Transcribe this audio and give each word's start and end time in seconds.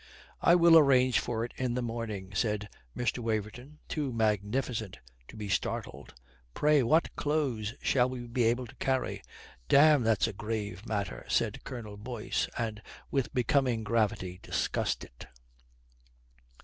"I 0.41 0.55
will 0.55 0.79
arrange 0.79 1.19
for 1.19 1.45
it 1.45 1.53
in 1.57 1.75
the 1.75 1.83
morning," 1.83 2.33
said 2.33 2.69
Mr. 2.97 3.19
Waverton, 3.19 3.77
too 3.87 4.11
magnificent 4.11 4.97
to 5.27 5.37
be 5.37 5.47
startled. 5.47 6.15
"Pray, 6.55 6.81
what 6.81 7.15
clothes 7.15 7.75
shall 7.83 8.09
we 8.09 8.21
be 8.21 8.45
able 8.45 8.65
to 8.65 8.73
carry?" 8.77 9.21
"Damme, 9.69 10.01
that's 10.01 10.25
a 10.25 10.33
grave 10.33 10.87
matter," 10.87 11.23
said 11.29 11.63
Colonel 11.65 11.97
Boyce, 11.97 12.47
and 12.57 12.81
with 13.11 13.31
becoming 13.31 13.83
gravity 13.83 14.39
discussed 14.41 15.03
it. 15.03 15.27